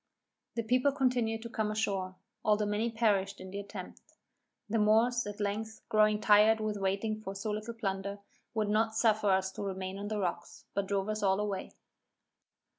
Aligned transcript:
The 0.55 0.63
people 0.63 0.91
continued 0.93 1.43
to 1.43 1.49
come 1.49 1.69
ashore, 1.69 2.15
though 2.43 2.65
many 2.65 2.89
perished 2.89 3.39
in 3.39 3.51
the 3.51 3.59
attempt. 3.59 4.01
The 4.67 4.79
Moors, 4.79 5.27
at 5.27 5.39
length, 5.39 5.81
growing 5.89 6.19
tired 6.19 6.59
with 6.59 6.77
waiting 6.77 7.21
for 7.21 7.35
so 7.35 7.51
little 7.51 7.75
plunder, 7.75 8.17
would 8.55 8.69
not 8.69 8.95
suffer 8.95 9.29
us 9.29 9.51
to 9.51 9.61
remain 9.61 9.99
on 9.99 10.07
the 10.07 10.17
rocks, 10.17 10.65
but 10.73 10.87
drove 10.87 11.07
us 11.07 11.21
all 11.21 11.39
away. 11.39 11.73